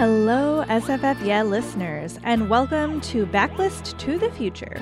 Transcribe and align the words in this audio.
Hello, 0.00 0.64
SFF 0.66 1.22
Yeah 1.26 1.42
listeners, 1.42 2.18
and 2.22 2.48
welcome 2.48 3.02
to 3.02 3.26
Backlist 3.26 3.98
to 3.98 4.16
the 4.16 4.30
Future. 4.30 4.80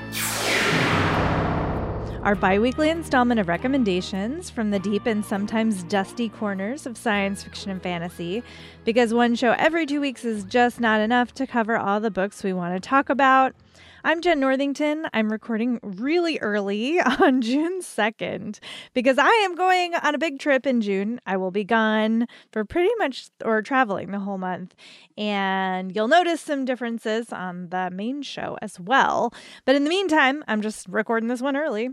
Our 2.22 2.36
bi 2.36 2.60
weekly 2.60 2.88
installment 2.88 3.40
of 3.40 3.48
recommendations 3.48 4.48
from 4.48 4.70
the 4.70 4.78
deep 4.78 5.06
and 5.06 5.24
sometimes 5.24 5.82
dusty 5.82 6.29
corners 6.29 6.86
of 6.86 6.96
science 6.96 7.43
fiction 7.43 7.72
and 7.72 7.82
fantasy, 7.82 8.44
because 8.84 9.12
one 9.12 9.34
show 9.34 9.57
every 9.58 9.86
two 9.86 10.00
weeks 10.00 10.25
is 10.25 10.44
just 10.44 10.79
not 10.79 11.00
enough 11.00 11.35
to 11.35 11.48
cover 11.48 11.76
all 11.76 11.98
the 11.98 12.12
books 12.12 12.44
we 12.44 12.53
want 12.53 12.80
to 12.80 12.89
talk 12.89 13.11
about. 13.11 13.57
I'm 14.04 14.22
Jenn 14.22 14.40
Northington. 14.40 15.06
I'm 15.12 15.30
recording 15.30 15.80
really 15.82 16.38
early 16.38 17.00
on 17.20 17.42
June 17.42 17.80
2nd 17.80 18.58
because 18.94 19.18
I 19.18 19.30
am 19.44 19.54
going 19.54 19.94
on 19.94 20.14
a 20.14 20.18
big 20.18 20.38
trip 20.38 20.66
in 20.66 20.80
June. 20.80 21.20
I 21.26 21.36
will 21.36 21.50
be 21.50 21.64
gone 21.64 22.26
for 22.53 22.64
pretty 22.64 22.90
much 22.98 23.30
or 23.44 23.61
traveling 23.61 24.11
the 24.11 24.20
whole 24.20 24.39
month. 24.39 24.75
And 25.17 25.94
you'll 25.94 26.08
notice 26.08 26.40
some 26.40 26.64
differences 26.64 27.32
on 27.32 27.68
the 27.70 27.90
main 27.90 28.22
show 28.22 28.56
as 28.62 28.79
well. 28.79 29.32
But 29.64 29.75
in 29.75 29.84
the 29.84 29.90
meantime, 29.90 30.45
I'm 30.46 30.62
just 30.62 30.86
recording 30.89 31.29
this 31.29 31.42
one 31.42 31.56
early. 31.56 31.90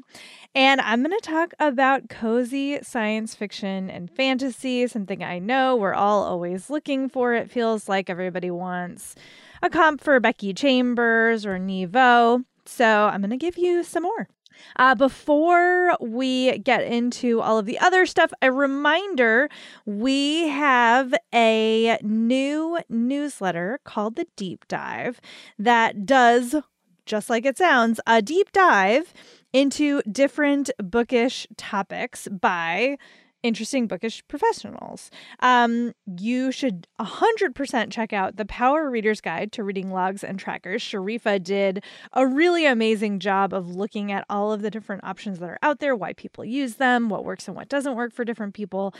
And 0.53 0.79
I'm 0.81 1.03
going 1.03 1.17
to 1.19 1.25
talk 1.27 1.53
about 1.59 2.07
cozy 2.07 2.79
science 2.81 3.35
fiction 3.35 3.89
and 3.89 4.09
fantasy, 4.09 4.87
something 4.87 5.23
I 5.23 5.39
know 5.39 5.75
we're 5.75 5.93
all 5.93 6.23
always 6.23 6.69
looking 6.69 7.09
for. 7.09 7.33
It 7.33 7.51
feels 7.51 7.89
like 7.89 8.09
everybody 8.09 8.51
wants 8.51 9.15
a 9.65 9.69
comp 9.69 9.99
for 9.99 10.19
Becky 10.19 10.53
Chambers 10.53 11.43
or 11.43 11.57
Nevo. 11.57 12.45
So 12.67 12.85
I'm 12.85 13.21
going 13.21 13.31
to 13.31 13.37
give 13.37 13.57
you 13.57 13.83
some 13.83 14.03
more. 14.03 14.27
Uh, 14.75 14.93
before 14.93 15.97
we 15.99 16.59
get 16.59 16.83
into 16.83 17.41
all 17.41 17.57
of 17.57 17.65
the 17.65 17.79
other 17.79 18.05
stuff, 18.05 18.31
a 18.43 18.51
reminder 18.51 19.49
we 19.85 20.47
have 20.49 21.15
a 21.33 21.97
new 22.03 22.79
newsletter 22.89 23.79
called 23.83 24.15
The 24.15 24.27
Deep 24.35 24.67
Dive 24.67 25.19
that 25.57 26.05
does, 26.05 26.55
just 27.07 27.29
like 27.29 27.43
it 27.45 27.57
sounds, 27.57 27.99
a 28.05 28.21
deep 28.21 28.51
dive 28.51 29.13
into 29.51 30.03
different 30.03 30.69
bookish 30.77 31.47
topics 31.57 32.27
by 32.29 32.97
interesting 33.45 33.87
bookish 33.87 34.21
professionals. 34.27 35.09
Um, 35.39 35.93
you 36.17 36.51
should 36.51 36.87
100% 36.99 37.91
check 37.91 38.11
out 38.11 38.35
the 38.37 38.45
Power 38.45 38.89
Reader's 38.89 39.21
Guide 39.21 39.51
to 39.53 39.63
Reading 39.63 39.91
Logs 39.91 40.23
and 40.23 40.39
Trackers. 40.39 40.81
Sharifa 40.81 41.43
did 41.43 41.83
a 42.13 42.25
really 42.25 42.65
amazing 42.65 43.19
job 43.19 43.53
of 43.53 43.75
looking 43.75 44.11
at 44.11 44.25
all 44.29 44.51
of 44.51 44.63
the 44.63 44.71
different 44.71 45.03
options 45.03 45.37
that 45.39 45.49
are 45.49 45.59
out 45.61 45.79
there, 45.79 45.95
why 45.95 46.13
people 46.13 46.43
use 46.43 46.75
them, 46.75 47.09
what 47.09 47.23
works 47.23 47.47
and 47.47 47.55
what 47.55 47.69
doesn't 47.69 47.95
work 47.95 48.11
for 48.13 48.25
different 48.25 48.55
people. 48.55 48.93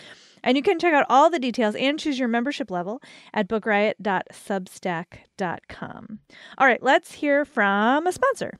And 0.43 0.57
you 0.57 0.63
can 0.63 0.79
check 0.79 0.93
out 0.93 1.05
all 1.09 1.29
the 1.29 1.39
details 1.39 1.75
and 1.75 1.99
choose 1.99 2.19
your 2.19 2.27
membership 2.27 2.69
level 2.69 3.01
at 3.33 3.47
bookriot.substack.com. 3.49 6.19
All 6.57 6.67
right, 6.67 6.83
let's 6.83 7.13
hear 7.13 7.45
from 7.45 8.07
a 8.07 8.11
sponsor. 8.11 8.59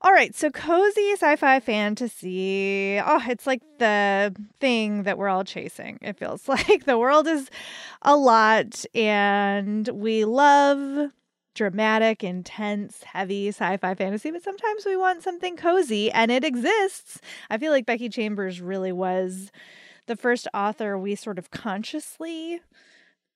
All 0.00 0.12
right, 0.12 0.32
so 0.32 0.48
cozy 0.50 1.10
sci 1.12 1.36
fi 1.36 1.58
fantasy. 1.58 3.00
Oh, 3.04 3.20
it's 3.28 3.48
like 3.48 3.62
the 3.78 4.32
thing 4.60 5.02
that 5.02 5.18
we're 5.18 5.28
all 5.28 5.42
chasing. 5.42 5.98
It 6.00 6.16
feels 6.16 6.48
like 6.48 6.84
the 6.84 6.98
world 6.98 7.26
is 7.26 7.50
a 8.02 8.16
lot, 8.16 8.84
and 8.94 9.88
we 9.88 10.24
love 10.24 11.10
dramatic, 11.54 12.22
intense, 12.22 13.02
heavy 13.02 13.48
sci 13.48 13.76
fi 13.78 13.94
fantasy, 13.96 14.30
but 14.30 14.44
sometimes 14.44 14.86
we 14.86 14.96
want 14.96 15.24
something 15.24 15.56
cozy, 15.56 16.12
and 16.12 16.30
it 16.30 16.44
exists. 16.44 17.20
I 17.50 17.58
feel 17.58 17.72
like 17.72 17.84
Becky 17.84 18.08
Chambers 18.08 18.60
really 18.60 18.92
was 18.92 19.50
the 20.06 20.14
first 20.14 20.46
author 20.54 20.96
we 20.96 21.16
sort 21.16 21.40
of 21.40 21.50
consciously 21.50 22.60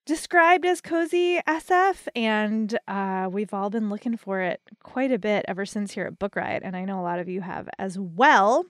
described 0.05 0.67
as 0.67 0.81
cozy 0.81 1.41
SF, 1.47 2.09
and 2.15 2.79
uh, 2.89 3.29
we've 3.31 3.55
all 3.55 3.71
been 3.71 3.89
looking 3.89 4.17
for 4.17 4.41
it 4.41 4.61
quite 4.83 5.13
a 5.13 5.19
bit 5.19 5.45
ever 5.49 5.65
since 5.65 5.93
here 5.93 6.07
at 6.07 6.19
Book 6.19 6.37
Riot, 6.37 6.63
and 6.65 6.77
I 6.77 6.85
know 6.85 7.01
a 7.01 7.03
lot 7.03 7.19
of 7.19 7.29
you 7.29 7.41
have 7.41 7.69
as 7.79 7.99
well. 7.99 8.67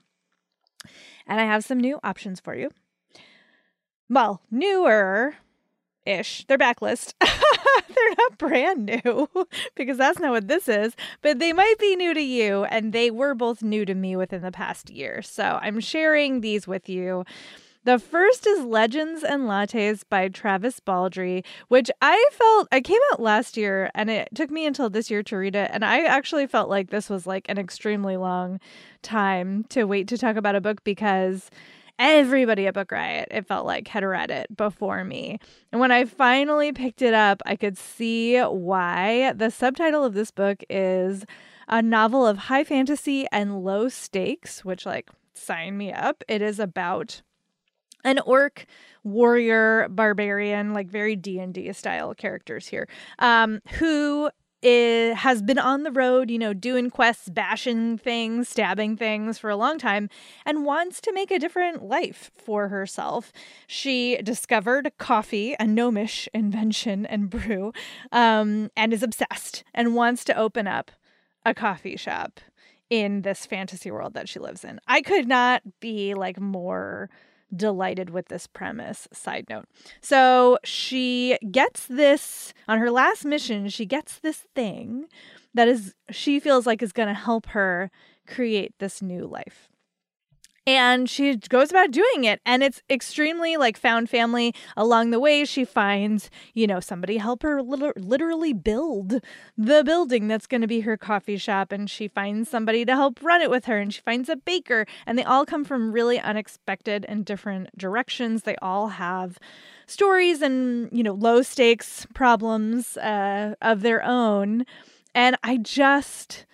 And 1.25 1.39
I 1.39 1.45
have 1.45 1.63
some 1.63 1.79
new 1.79 1.99
options 2.03 2.39
for 2.39 2.55
you. 2.55 2.69
Well, 4.09 4.41
newer 4.51 5.35
ish. 6.05 6.45
They're 6.47 6.57
backlist. 6.57 7.13
They're 7.21 8.15
not 8.17 8.37
brand 8.37 8.85
new 8.85 9.29
because 9.75 9.97
that's 9.97 10.19
not 10.19 10.31
what 10.31 10.47
this 10.47 10.67
is, 10.67 10.95
but 11.21 11.39
they 11.39 11.53
might 11.53 11.79
be 11.79 11.95
new 11.95 12.13
to 12.13 12.21
you, 12.21 12.65
and 12.65 12.91
they 12.91 13.09
were 13.09 13.33
both 13.33 13.61
new 13.61 13.85
to 13.85 13.95
me 13.95 14.15
within 14.15 14.41
the 14.41 14.51
past 14.51 14.89
year. 14.89 15.21
So 15.21 15.59
I'm 15.61 15.79
sharing 15.79 16.41
these 16.41 16.67
with 16.67 16.89
you 16.89 17.23
the 17.83 17.99
first 17.99 18.47
is 18.47 18.65
Legends 18.65 19.23
and 19.23 19.43
Lattes 19.43 20.03
by 20.09 20.29
Travis 20.29 20.79
Baldree, 20.79 21.43
which 21.67 21.91
I 22.01 22.29
felt 22.31 22.67
I 22.71 22.81
came 22.81 23.01
out 23.11 23.21
last 23.21 23.57
year 23.57 23.91
and 23.93 24.09
it 24.09 24.29
took 24.33 24.49
me 24.49 24.65
until 24.65 24.89
this 24.89 25.11
year 25.11 25.23
to 25.23 25.37
read 25.37 25.55
it. 25.55 25.69
And 25.73 25.83
I 25.83 26.05
actually 26.05 26.47
felt 26.47 26.69
like 26.69 26.89
this 26.89 27.09
was 27.09 27.27
like 27.27 27.47
an 27.49 27.57
extremely 27.57 28.17
long 28.17 28.59
time 29.01 29.65
to 29.69 29.83
wait 29.85 30.07
to 30.09 30.17
talk 30.17 30.35
about 30.35 30.55
a 30.55 30.61
book 30.61 30.83
because 30.83 31.49
everybody 31.99 32.67
at 32.67 32.73
Book 32.73 32.91
Riot, 32.91 33.27
it 33.31 33.45
felt 33.45 33.65
like, 33.65 33.87
had 33.87 34.03
read 34.03 34.31
it 34.31 34.55
before 34.55 35.03
me. 35.03 35.39
And 35.71 35.79
when 35.79 35.91
I 35.91 36.05
finally 36.05 36.71
picked 36.71 37.01
it 37.01 37.13
up, 37.13 37.41
I 37.45 37.55
could 37.55 37.77
see 37.77 38.39
why. 38.39 39.33
The 39.33 39.51
subtitle 39.51 40.03
of 40.03 40.13
this 40.13 40.31
book 40.31 40.63
is 40.69 41.25
a 41.67 41.81
novel 41.81 42.25
of 42.25 42.37
high 42.37 42.63
fantasy 42.63 43.27
and 43.31 43.63
low 43.63 43.89
stakes, 43.89 44.65
which, 44.65 44.85
like, 44.85 45.09
sign 45.33 45.77
me 45.77 45.93
up. 45.93 46.23
It 46.27 46.41
is 46.41 46.59
about 46.59 47.21
an 48.03 48.19
orc 48.19 48.65
warrior 49.03 49.87
barbarian 49.89 50.73
like 50.73 50.87
very 50.87 51.15
d&d 51.15 51.71
style 51.73 52.13
characters 52.13 52.67
here 52.67 52.87
um 53.19 53.61
who 53.79 54.29
is, 54.63 55.17
has 55.17 55.41
been 55.41 55.59
on 55.59 55.83
the 55.83 55.91
road 55.91 56.31
you 56.31 56.39
know 56.39 56.53
doing 56.53 56.89
quests 56.89 57.29
bashing 57.29 57.97
things 57.97 58.47
stabbing 58.47 58.95
things 58.95 59.37
for 59.37 59.49
a 59.49 59.55
long 59.55 59.77
time 59.77 60.09
and 60.45 60.65
wants 60.65 61.01
to 61.01 61.11
make 61.13 61.31
a 61.31 61.39
different 61.39 61.83
life 61.83 62.31
for 62.33 62.69
herself. 62.69 63.31
She 63.67 64.17
discovered 64.23 64.91
coffee 64.97 65.55
a 65.59 65.67
gnomish 65.67 66.29
invention 66.33 67.05
and 67.13 67.29
brew 67.29 67.73
um, 68.11 68.71
and 68.77 68.93
is 68.93 69.03
obsessed 69.03 69.63
and 69.73 69.95
wants 69.95 70.23
to 70.25 70.37
open 70.37 70.67
up 70.67 70.91
a 71.45 71.53
coffee 71.53 71.97
shop 71.97 72.39
in 72.89 73.23
this 73.23 73.45
fantasy 73.45 73.91
world 73.91 74.13
that 74.13 74.29
she 74.29 74.39
lives 74.39 74.63
in. 74.63 74.79
I 74.87 75.01
could 75.01 75.27
not 75.27 75.61
be 75.79 76.13
like 76.13 76.39
more 76.39 77.09
delighted 77.55 78.09
with 78.09 78.27
this 78.27 78.47
premise. 78.47 79.07
Side 79.11 79.45
note. 79.49 79.65
So 80.01 80.57
she 80.63 81.37
gets 81.51 81.87
this 81.87 82.53
on 82.67 82.79
her 82.79 82.91
last 82.91 83.25
mission, 83.25 83.69
she 83.69 83.85
gets 83.85 84.19
this 84.19 84.45
thing 84.55 85.05
that 85.53 85.67
is 85.67 85.93
she 86.09 86.39
feels 86.39 86.65
like 86.65 86.81
is 86.81 86.91
going 86.91 87.07
to 87.07 87.13
help 87.13 87.47
her 87.47 87.91
create 88.25 88.73
this 88.79 89.01
new 89.01 89.25
life 89.27 89.69
and 90.65 91.09
she 91.09 91.35
goes 91.35 91.69
about 91.69 91.91
doing 91.91 92.23
it. 92.23 92.41
And 92.45 92.63
it's 92.63 92.81
extremely 92.89 93.57
like 93.57 93.77
found 93.77 94.09
family. 94.09 94.53
Along 94.77 95.11
the 95.11 95.19
way 95.19 95.45
she 95.45 95.65
finds 95.65 96.29
you 96.53 96.67
know 96.67 96.79
somebody 96.79 97.17
help 97.17 97.43
her 97.43 97.61
literally 97.61 98.53
build 98.53 99.21
the 99.57 99.83
building 99.83 100.27
that's 100.27 100.47
going 100.47 100.61
to 100.61 100.67
be 100.67 100.81
her 100.81 100.97
coffee 100.97 101.37
shop. 101.37 101.71
And 101.71 101.89
she 101.89 102.07
finds 102.07 102.49
somebody 102.49 102.85
to 102.85 102.95
help 102.95 103.21
run 103.21 103.41
it 103.41 103.49
with 103.49 103.65
her 103.65 103.79
and 103.79 103.93
she 103.93 104.01
finds 104.01 104.29
a 104.29 104.35
baker. 104.35 104.85
And 105.05 105.17
they 105.17 105.23
all 105.23 105.45
come 105.45 105.63
from 105.63 105.91
really 105.91 106.19
unexpected 106.19 107.05
and 107.07 107.25
different 107.25 107.77
directions. 107.77 108.43
They 108.43 108.55
all 108.61 108.89
have 108.89 109.37
stories 109.85 110.41
and 110.41 110.89
you 110.91 111.03
know 111.03 111.13
low 111.13 111.41
stakes 111.41 112.07
problems 112.13 112.97
uh, 112.97 113.55
of 113.61 113.81
their 113.81 114.03
own. 114.03 114.65
And 115.15 115.37
i 115.43 115.57
just 115.57 116.45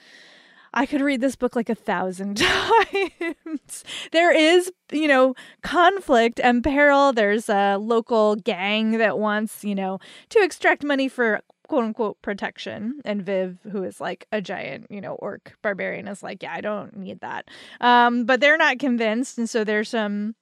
I 0.74 0.86
could 0.86 1.02
read 1.02 1.22
this 1.22 1.36
book 1.36 1.56
like 1.56 1.70
a 1.70 1.76
thousand 1.76 2.38
times. 2.38 3.84
there 4.12 4.32
is, 4.32 4.72
you 4.92 5.08
know, 5.08 5.36
conflict 5.62 6.40
and 6.40 6.64
peril. 6.64 7.14
There's 7.14 7.50
a 7.50 7.78
local 7.78 8.36
gang 8.36 8.98
that 8.98 9.20
wants, 9.20 9.64
you 9.64 9.76
know, 9.76 10.00
to 10.30 10.40
extract 10.42 10.84
money 10.84 11.08
for 11.08 11.42
quote 11.68 11.86
unquote 11.86 12.22
protection. 12.22 13.00
And 13.06 13.22
Viv, 13.22 13.60
who 13.72 13.84
is 13.84 14.02
like 14.02 14.28
a 14.32 14.42
giant, 14.42 14.88
you 14.90 15.00
know, 15.00 15.14
orc 15.16 15.56
barbarian, 15.62 16.08
is 16.08 16.22
like, 16.22 16.44
yeah, 16.44 16.54
I 16.54 16.62
don't 16.62 16.98
need 16.98 17.22
that. 17.22 17.48
Um, 17.80 18.26
but 18.26 18.42
they're 18.42 18.58
not 18.58 18.80
convinced. 18.80 19.38
And 19.38 19.50
so 19.50 19.64
there's 19.64 19.90
some 19.90 20.36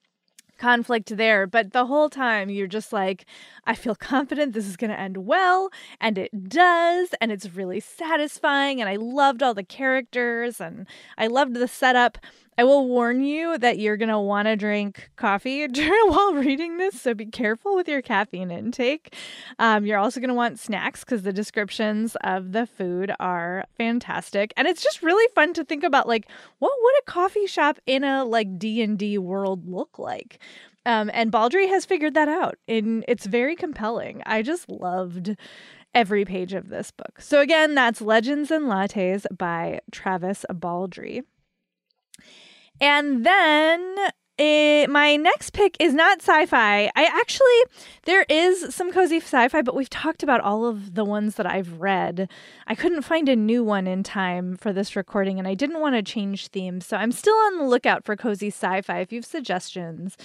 conflict 0.57 1.15
there. 1.15 1.47
But 1.47 1.73
the 1.73 1.85
whole 1.85 2.09
time 2.09 2.49
you're 2.49 2.67
just 2.67 2.91
like, 2.91 3.25
I 3.65 3.75
feel 3.75 3.95
confident 3.95 4.53
this 4.53 4.67
is 4.67 4.77
going 4.77 4.91
to 4.91 4.99
end 4.99 5.17
well. 5.17 5.69
And 5.99 6.17
it 6.17 6.49
does. 6.49 7.09
And 7.21 7.31
it's 7.31 7.53
really 7.53 7.79
satisfying. 7.79 8.81
And 8.81 8.89
I 8.89 8.95
loved 8.95 9.43
all 9.43 9.53
the 9.53 9.63
characters 9.63 10.59
and 10.59 10.87
I 11.17 11.27
loved 11.27 11.53
the 11.55 11.67
setup. 11.67 12.17
I 12.59 12.63
will 12.63 12.87
warn 12.87 13.23
you 13.23 13.59
that 13.59 13.77
you're 13.77 13.97
going 13.97 14.09
to 14.09 14.17
want 14.17 14.47
to 14.47 14.55
drink 14.55 15.11
coffee 15.15 15.67
while 16.07 16.33
reading 16.33 16.77
this, 16.77 16.99
so 16.99 17.13
be 17.13 17.27
careful 17.27 17.75
with 17.75 17.87
your 17.87 18.01
caffeine 18.01 18.49
intake. 18.49 19.13
Um, 19.59 19.85
you're 19.85 19.99
also 19.99 20.19
going 20.19 20.29
to 20.29 20.33
want 20.33 20.57
snacks 20.57 21.03
because 21.03 21.21
the 21.21 21.31
descriptions 21.31 22.17
of 22.21 22.53
the 22.53 22.65
food 22.65 23.13
are 23.19 23.65
fantastic, 23.77 24.53
and 24.57 24.67
it's 24.67 24.81
just 24.81 25.03
really 25.03 25.31
fun 25.35 25.53
to 25.53 25.63
think 25.63 25.83
about 25.83 26.07
like 26.07 26.27
what 26.57 26.71
would 26.81 26.95
a 26.99 27.11
coffee 27.11 27.45
shop 27.45 27.77
in 27.85 28.03
a 28.03 28.25
like 28.25 28.57
D 28.57 28.81
and 28.81 28.97
D 28.97 29.19
world 29.19 29.67
look 29.69 29.99
like. 29.99 30.39
Um, 30.83 31.11
and 31.13 31.31
Baldree 31.31 31.69
has 31.69 31.85
figured 31.85 32.15
that 32.15 32.29
out, 32.29 32.57
and 32.67 33.05
it's 33.07 33.27
very 33.27 33.55
compelling. 33.55 34.23
I 34.25 34.41
just 34.41 34.67
loved 34.67 35.35
every 35.93 36.25
page 36.25 36.53
of 36.53 36.69
this 36.69 36.89
book. 36.89 37.21
So 37.21 37.39
again, 37.39 37.75
that's 37.75 38.01
Legends 38.01 38.49
and 38.49 38.65
Lattes 38.65 39.25
by 39.37 39.81
Travis 39.91 40.43
Baldree. 40.49 41.23
And 42.79 43.25
then 43.25 43.95
it, 44.37 44.89
my 44.89 45.15
next 45.15 45.51
pick 45.51 45.75
is 45.79 45.95
not 45.95 46.21
sci-fi. 46.21 46.91
I 46.95 47.03
actually 47.05 47.45
there 48.05 48.25
is 48.29 48.73
some 48.73 48.91
cozy 48.91 49.17
sci-fi, 49.17 49.61
but 49.63 49.75
we've 49.75 49.89
talked 49.89 50.21
about 50.21 50.41
all 50.41 50.65
of 50.65 50.93
the 50.93 51.03
ones 51.05 51.35
that 51.35 51.47
I've 51.47 51.79
read. 51.79 52.29
I 52.67 52.75
couldn't 52.75 53.01
find 53.01 53.27
a 53.27 53.35
new 53.35 53.63
one 53.63 53.87
in 53.87 54.03
time 54.03 54.55
for 54.55 54.71
this 54.71 54.95
recording, 54.95 55.39
and 55.39 55.47
I 55.47 55.55
didn't 55.55 55.81
want 55.81 55.95
to 55.95 56.03
change 56.03 56.47
themes, 56.47 56.85
so 56.85 56.97
I'm 56.97 57.11
still 57.11 57.35
on 57.35 57.57
the 57.57 57.65
lookout 57.65 58.05
for 58.05 58.15
cozy 58.15 58.49
sci-fi. 58.49 58.99
If 58.99 59.11
you 59.11 59.17
have 59.17 59.25
suggestions, 59.25 60.15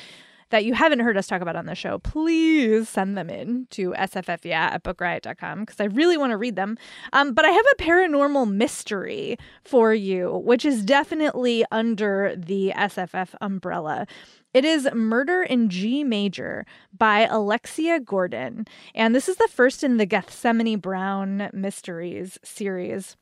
that 0.52 0.66
you 0.66 0.74
haven't 0.74 1.00
heard 1.00 1.16
us 1.16 1.26
talk 1.26 1.40
about 1.40 1.56
on 1.56 1.66
the 1.66 1.74
show, 1.74 1.98
please 1.98 2.88
send 2.88 3.16
them 3.16 3.28
in 3.30 3.66
to 3.70 3.92
sffyeah 3.92 4.52
at 4.52 4.84
bookriot.com 4.84 5.60
because 5.60 5.80
I 5.80 5.84
really 5.84 6.18
want 6.18 6.30
to 6.30 6.36
read 6.36 6.56
them. 6.56 6.76
Um, 7.12 7.32
but 7.32 7.44
I 7.46 7.50
have 7.50 7.64
a 7.72 7.82
paranormal 7.82 8.52
mystery 8.52 9.38
for 9.64 9.94
you, 9.94 10.42
which 10.44 10.64
is 10.64 10.84
definitely 10.84 11.64
under 11.72 12.34
the 12.36 12.72
SFF 12.76 13.34
umbrella. 13.40 14.06
It 14.52 14.66
is 14.66 14.86
Murder 14.92 15.42
in 15.42 15.70
G 15.70 16.04
Major 16.04 16.66
by 16.96 17.20
Alexia 17.20 17.98
Gordon. 17.98 18.66
And 18.94 19.14
this 19.14 19.30
is 19.30 19.36
the 19.36 19.48
first 19.50 19.82
in 19.82 19.96
the 19.96 20.04
Gethsemane 20.04 20.78
Brown 20.78 21.48
Mysteries 21.54 22.38
series 22.44 23.16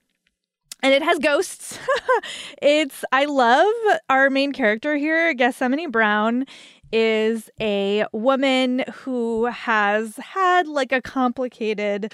and 0.83 0.95
it 0.95 1.03
has 1.03 1.19
ghosts. 1.19 1.79
it's 2.63 3.05
I 3.13 3.27
love 3.27 3.73
our 4.09 4.31
main 4.31 4.53
character 4.53 4.97
here, 4.97 5.35
Gethsemane 5.35 5.91
Brown 5.91 6.47
is 6.93 7.51
a 7.61 8.05
woman 8.13 8.85
who 8.93 9.47
has 9.47 10.17
had 10.17 10.67
like 10.67 10.93
a 10.93 11.01
complicated 11.01 12.13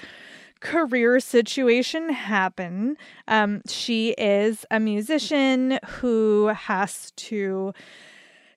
career 0.59 1.19
situation 1.19 2.09
happen. 2.09 2.97
Um, 3.27 3.61
she 3.67 4.11
is 4.11 4.65
a 4.71 4.79
musician 4.79 5.79
who 5.85 6.47
has 6.47 7.11
to 7.17 7.73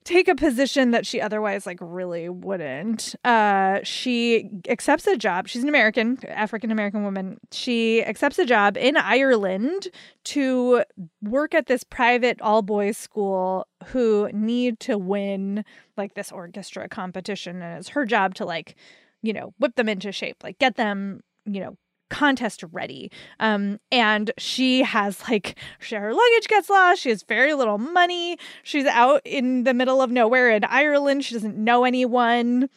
take 0.03 0.27
a 0.27 0.35
position 0.35 0.91
that 0.91 1.05
she 1.05 1.21
otherwise 1.21 1.65
like 1.65 1.77
really 1.81 2.27
wouldn't. 2.29 3.15
Uh, 3.23 3.79
she 3.83 4.49
accepts 4.67 5.05
a 5.07 5.15
job. 5.15 5.47
She's 5.47 5.63
an 5.63 5.69
American, 5.69 6.17
African 6.27 6.71
American 6.71 7.03
woman. 7.03 7.39
She 7.51 8.03
accepts 8.03 8.39
a 8.39 8.45
job 8.45 8.77
in 8.77 8.97
Ireland 8.97 9.89
to 10.25 10.83
work 11.21 11.53
at 11.53 11.67
this 11.67 11.83
private 11.83 12.41
all 12.41 12.61
boys 12.61 12.97
school 12.97 13.67
who 13.87 14.29
need 14.33 14.79
to 14.81 14.97
win 14.97 15.63
like 15.97 16.15
this 16.15 16.31
orchestra 16.31 16.87
competition 16.89 17.61
and 17.61 17.79
it's 17.79 17.89
her 17.89 18.05
job 18.05 18.35
to 18.35 18.45
like, 18.45 18.75
you 19.21 19.33
know, 19.33 19.53
whip 19.59 19.75
them 19.75 19.89
into 19.89 20.11
shape, 20.11 20.37
like 20.43 20.57
get 20.57 20.75
them, 20.75 21.21
you 21.45 21.59
know, 21.59 21.77
contest 22.11 22.63
ready. 22.71 23.09
Um, 23.39 23.79
and 23.91 24.29
she 24.37 24.83
has 24.83 25.27
like 25.27 25.57
her 25.89 26.13
luggage 26.13 26.47
gets 26.47 26.69
lost. 26.69 27.01
She 27.01 27.09
has 27.09 27.23
very 27.23 27.55
little 27.55 27.79
money. 27.79 28.37
She's 28.61 28.85
out 28.85 29.21
in 29.25 29.63
the 29.63 29.73
middle 29.73 30.01
of 30.01 30.11
nowhere 30.11 30.51
in 30.51 30.63
Ireland. 30.65 31.25
She 31.25 31.33
doesn't 31.33 31.57
know 31.57 31.85
anyone. 31.85 32.69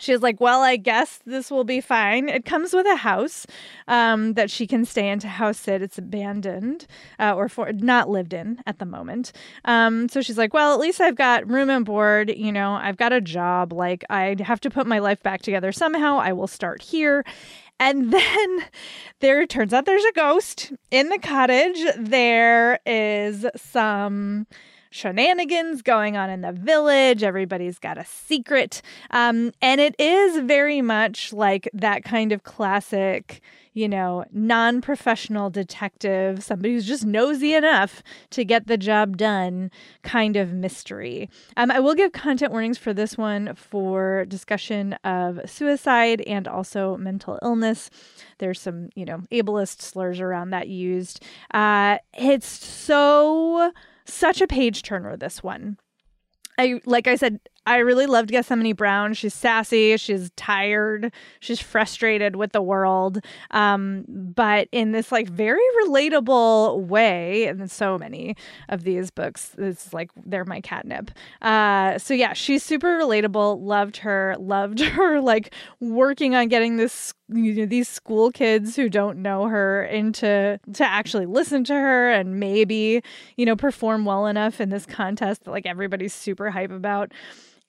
She's 0.00 0.22
like, 0.22 0.40
well, 0.40 0.62
I 0.62 0.76
guess 0.76 1.20
this 1.26 1.50
will 1.50 1.64
be 1.64 1.80
fine. 1.80 2.28
It 2.28 2.44
comes 2.44 2.72
with 2.72 2.86
a 2.86 2.96
house 2.96 3.46
um, 3.86 4.32
that 4.34 4.50
she 4.50 4.66
can 4.66 4.84
stay 4.84 5.08
in 5.08 5.18
to 5.20 5.28
house 5.28 5.68
it. 5.68 5.82
It's 5.82 5.98
abandoned 5.98 6.86
uh, 7.18 7.34
or 7.34 7.48
for 7.48 7.70
not 7.72 8.08
lived 8.08 8.32
in 8.32 8.60
at 8.66 8.78
the 8.78 8.86
moment. 8.86 9.32
Um, 9.66 10.08
so 10.08 10.22
she's 10.22 10.38
like, 10.38 10.54
well, 10.54 10.72
at 10.72 10.80
least 10.80 11.00
I've 11.00 11.16
got 11.16 11.48
room 11.48 11.68
and 11.68 11.84
board. 11.84 12.30
You 12.34 12.50
know, 12.50 12.72
I've 12.72 12.96
got 12.96 13.12
a 13.12 13.20
job. 13.20 13.72
Like 13.72 14.04
I 14.08 14.36
have 14.40 14.60
to 14.60 14.70
put 14.70 14.86
my 14.86 14.98
life 14.98 15.22
back 15.22 15.42
together 15.42 15.70
somehow. 15.70 16.18
I 16.18 16.32
will 16.32 16.46
start 16.46 16.82
here. 16.82 17.24
And 17.78 18.12
then 18.12 18.64
there 19.20 19.46
turns 19.46 19.72
out 19.74 19.86
there's 19.86 20.04
a 20.04 20.12
ghost 20.12 20.72
in 20.90 21.08
the 21.08 21.18
cottage. 21.18 21.78
There 21.98 22.78
is 22.86 23.46
some 23.56 24.46
shenanigans 24.90 25.82
going 25.82 26.16
on 26.16 26.30
in 26.30 26.40
the 26.40 26.52
village. 26.52 27.22
Everybody's 27.22 27.78
got 27.78 27.98
a 27.98 28.04
secret. 28.04 28.82
Um, 29.10 29.52
and 29.62 29.80
it 29.80 29.94
is 29.98 30.42
very 30.44 30.82
much 30.82 31.32
like 31.32 31.68
that 31.72 32.04
kind 32.04 32.32
of 32.32 32.42
classic 32.42 33.40
you 33.72 33.88
know, 33.88 34.24
non 34.32 34.80
professional 34.80 35.48
detective, 35.48 36.42
somebody 36.42 36.74
who's 36.74 36.86
just 36.86 37.04
nosy 37.04 37.54
enough 37.54 38.02
to 38.30 38.44
get 38.44 38.66
the 38.66 38.76
job 38.76 39.16
done 39.16 39.70
kind 40.02 40.36
of 40.36 40.52
mystery. 40.52 41.30
Um, 41.56 41.70
I 41.70 41.80
will 41.80 41.94
give 41.94 42.12
content 42.12 42.50
warnings 42.50 42.78
for 42.78 42.92
this 42.92 43.16
one 43.16 43.54
for 43.54 44.24
discussion 44.26 44.94
of 45.04 45.40
suicide 45.48 46.20
and 46.22 46.48
also 46.48 46.96
mental 46.96 47.38
illness. 47.42 47.90
There's 48.38 48.60
some, 48.60 48.90
you 48.94 49.04
know, 49.04 49.22
ableist 49.30 49.82
slurs 49.82 50.20
around 50.20 50.50
that 50.50 50.68
used. 50.68 51.24
Uh, 51.52 51.98
it's 52.14 52.48
so, 52.48 53.72
such 54.04 54.40
a 54.40 54.46
page 54.46 54.82
turner, 54.82 55.16
this 55.16 55.42
one. 55.42 55.78
I 56.58 56.80
like 56.84 57.08
I 57.08 57.14
said, 57.14 57.40
I 57.66 57.78
really 57.78 58.06
loved 58.06 58.30
Gethsemane 58.30 58.74
Brown. 58.74 59.14
She's 59.14 59.32
sassy, 59.32 59.96
she's 59.96 60.30
tired, 60.36 61.12
she's 61.40 61.60
frustrated 61.60 62.36
with 62.36 62.52
the 62.52 62.60
world, 62.60 63.24
um, 63.50 64.04
but 64.08 64.68
in 64.72 64.92
this 64.92 65.10
like 65.10 65.28
very 65.28 65.62
relatable 65.84 66.86
way. 66.86 67.46
And 67.46 67.70
so 67.70 67.96
many 67.96 68.36
of 68.68 68.84
these 68.84 69.10
books, 69.10 69.54
it's 69.56 69.92
like 69.94 70.10
they're 70.26 70.44
my 70.44 70.60
catnip. 70.60 71.10
Uh, 71.40 71.98
so 71.98 72.12
yeah, 72.12 72.34
she's 72.34 72.62
super 72.62 72.98
relatable. 72.98 73.62
Loved 73.62 73.98
her. 73.98 74.36
Loved 74.38 74.80
her 74.96 75.20
like 75.20 75.54
working 75.80 76.34
on 76.34 76.48
getting 76.48 76.76
this 76.76 77.14
you 77.32 77.54
know, 77.54 77.66
these 77.66 77.88
school 77.88 78.30
kids 78.30 78.76
who 78.76 78.88
don't 78.88 79.18
know 79.18 79.46
her 79.46 79.84
into 79.84 80.58
to 80.72 80.84
actually 80.84 81.26
listen 81.26 81.64
to 81.64 81.74
her 81.74 82.10
and 82.10 82.40
maybe 82.40 83.02
you 83.36 83.46
know 83.46 83.56
perform 83.56 84.04
well 84.04 84.26
enough 84.26 84.60
in 84.60 84.70
this 84.70 84.86
contest 84.86 85.44
that 85.44 85.50
like 85.50 85.66
everybody's 85.66 86.14
super 86.14 86.50
hype 86.50 86.70
about 86.70 87.12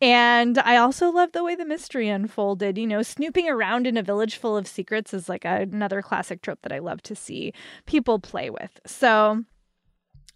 and 0.01 0.57
I 0.57 0.77
also 0.77 1.11
love 1.11 1.31
the 1.31 1.43
way 1.43 1.53
the 1.55 1.63
mystery 1.63 2.09
unfolded. 2.09 2.77
You 2.77 2.87
know, 2.87 3.03
snooping 3.03 3.47
around 3.47 3.85
in 3.85 3.97
a 3.97 4.03
village 4.03 4.35
full 4.35 4.57
of 4.57 4.67
secrets 4.67 5.13
is 5.13 5.29
like 5.29 5.45
a, 5.45 5.61
another 5.61 6.01
classic 6.01 6.41
trope 6.41 6.63
that 6.63 6.71
I 6.71 6.79
love 6.79 7.03
to 7.03 7.15
see 7.15 7.53
people 7.85 8.17
play 8.17 8.49
with. 8.49 8.79
So, 8.87 9.43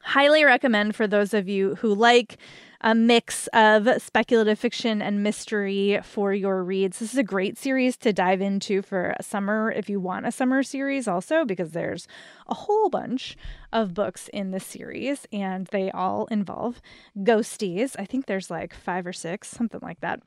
highly 0.02 0.44
recommend 0.44 0.96
for 0.96 1.08
those 1.08 1.34
of 1.34 1.50
you 1.50 1.76
who 1.76 1.96
like 1.96 2.38
a 2.86 2.94
mix 2.94 3.48
of 3.48 3.90
speculative 4.00 4.60
fiction 4.60 5.02
and 5.02 5.24
mystery 5.24 6.00
for 6.04 6.36
your 6.36 6.64
reads. 6.64 7.00
This 7.00 7.14
is 7.14 7.18
a 7.18 7.24
great 7.24 7.58
series 7.58 7.98
to 7.98 8.14
dive 8.14 8.42
into 8.42 8.84
for 8.84 9.16
a 9.18 9.24
summer 9.24 9.72
if 9.72 9.90
you 9.90 10.00
want 10.00 10.28
a 10.28 10.32
summer 10.32 10.62
series, 10.62 11.08
also, 11.08 11.46
because 11.46 11.72
there's 11.72 12.08
a 12.48 12.54
whole 12.54 12.90
bunch 12.90 13.36
of 13.74 13.96
books 13.96 14.30
in 14.32 14.52
this 14.52 14.68
series 14.68 15.26
and 15.34 15.66
they 15.72 15.90
all 15.90 16.28
involve 16.28 16.80
ghosties. 17.18 17.96
I 17.98 18.06
think 18.06 18.28
there's 18.28 18.52
like 18.52 18.76
five 18.76 19.08
or 19.08 19.14
six, 19.14 19.48
something 19.48 19.82
like 19.82 20.02
that. 20.02 20.22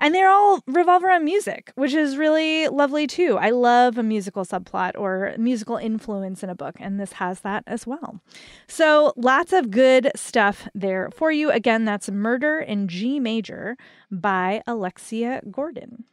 And 0.00 0.14
they're 0.14 0.30
all 0.30 0.60
revolve 0.66 1.04
around 1.04 1.24
music, 1.24 1.72
which 1.74 1.94
is 1.94 2.16
really 2.16 2.68
lovely 2.68 3.06
too. 3.06 3.38
I 3.38 3.50
love 3.50 3.98
a 3.98 4.02
musical 4.02 4.44
subplot 4.44 4.92
or 4.96 5.34
musical 5.38 5.76
influence 5.76 6.42
in 6.42 6.50
a 6.50 6.54
book, 6.54 6.76
and 6.78 7.00
this 7.00 7.12
has 7.14 7.40
that 7.40 7.64
as 7.66 7.86
well. 7.86 8.20
So 8.66 9.12
lots 9.16 9.52
of 9.52 9.70
good 9.70 10.10
stuff 10.16 10.68
there 10.74 11.10
for 11.14 11.30
you. 11.32 11.50
Again, 11.50 11.84
that's 11.84 12.10
Murder 12.10 12.58
in 12.58 12.88
G 12.88 13.20
Major 13.20 13.76
by 14.10 14.62
Alexia 14.66 15.42
Gordon. 15.50 16.04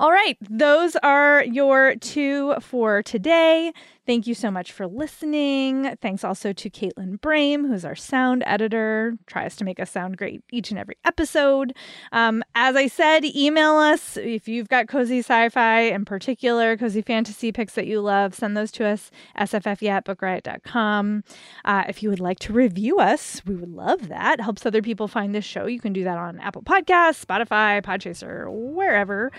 All 0.00 0.10
right, 0.10 0.36
those 0.40 0.96
are 0.96 1.44
your 1.44 1.96
two 1.96 2.54
for 2.60 3.02
today. 3.02 3.72
Thank 4.04 4.26
you 4.26 4.34
so 4.34 4.50
much 4.50 4.72
for 4.72 4.88
listening. 4.88 5.96
Thanks 6.02 6.24
also 6.24 6.52
to 6.52 6.68
Caitlin 6.68 7.20
Brame, 7.20 7.68
who's 7.68 7.84
our 7.84 7.94
sound 7.94 8.42
editor, 8.46 9.16
tries 9.26 9.54
to 9.56 9.64
make 9.64 9.78
us 9.78 9.92
sound 9.92 10.16
great 10.16 10.42
each 10.50 10.70
and 10.70 10.78
every 10.78 10.96
episode. 11.04 11.72
Um, 12.10 12.42
as 12.56 12.74
I 12.74 12.88
said, 12.88 13.24
email 13.24 13.74
us 13.76 14.16
if 14.16 14.48
you've 14.48 14.68
got 14.68 14.88
cozy 14.88 15.20
sci-fi 15.20 15.82
in 15.82 16.04
particular, 16.04 16.76
cozy 16.76 17.00
fantasy 17.00 17.52
picks 17.52 17.74
that 17.74 17.86
you 17.86 18.00
love. 18.00 18.34
Send 18.34 18.56
those 18.56 18.72
to 18.72 18.86
us, 18.86 19.12
sffyeah 19.38 19.90
at 19.90 20.04
bookriot.com. 20.04 21.22
Uh, 21.64 21.84
if 21.86 22.02
you 22.02 22.10
would 22.10 22.18
like 22.18 22.40
to 22.40 22.52
review 22.52 22.98
us, 22.98 23.40
we 23.46 23.54
would 23.54 23.72
love 23.72 24.08
that. 24.08 24.40
Helps 24.40 24.66
other 24.66 24.82
people 24.82 25.06
find 25.06 25.32
this 25.32 25.44
show. 25.44 25.66
You 25.66 25.78
can 25.78 25.92
do 25.92 26.02
that 26.02 26.18
on 26.18 26.40
Apple 26.40 26.62
Podcasts, 26.62 27.24
Spotify, 27.24 27.80
Podchaser, 27.80 28.46
wherever. 28.50 29.30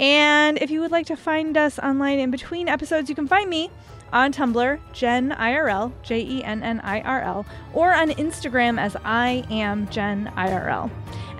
And 0.00 0.56
if 0.62 0.70
you 0.70 0.80
would 0.80 0.90
like 0.90 1.06
to 1.06 1.16
find 1.16 1.56
us 1.58 1.78
online 1.78 2.18
in 2.18 2.30
between 2.30 2.68
episodes, 2.68 3.10
you 3.10 3.14
can 3.14 3.28
find 3.28 3.50
me 3.50 3.70
on 4.12 4.32
Tumblr, 4.32 4.80
Jenn 4.94 5.30
IRL, 5.30 5.92
J 6.02 6.20
E 6.20 6.42
N 6.42 6.62
N 6.62 6.80
I 6.80 7.02
R 7.02 7.20
L, 7.20 7.46
or 7.74 7.92
on 7.92 8.08
Instagram 8.10 8.80
as 8.80 8.96
I 9.04 9.44
am 9.50 9.88
Jenn 9.90 10.32
IRL. 10.36 10.90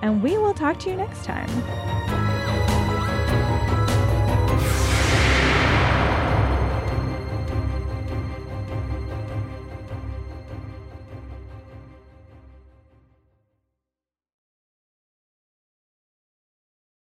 And 0.03 0.21
we 0.21 0.37
will 0.37 0.53
talk 0.53 0.79
to 0.81 0.91
you 0.91 0.95
next 0.95 1.25
time. 1.25 2.30